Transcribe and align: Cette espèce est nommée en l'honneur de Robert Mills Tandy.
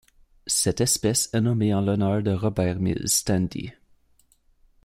Cette 0.47 0.81
espèce 0.81 1.29
est 1.31 1.41
nommée 1.41 1.75
en 1.75 1.81
l'honneur 1.81 2.23
de 2.23 2.31
Robert 2.31 2.79
Mills 2.79 3.23
Tandy. 3.23 3.71